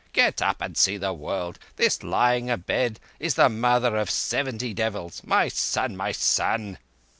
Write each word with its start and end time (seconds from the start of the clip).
Get 0.13 0.41
up 0.41 0.61
and 0.61 0.75
see 0.75 0.97
the 0.97 1.13
world! 1.13 1.59
This 1.75 2.01
lying 2.01 2.49
abed 2.49 2.99
is 3.19 3.35
the 3.35 3.49
mother 3.49 3.97
of 3.97 4.09
seventy 4.09 4.73
devils... 4.73 5.21
my 5.23 5.47
son! 5.47 5.95
my 5.95 6.11
son!" 6.11 6.79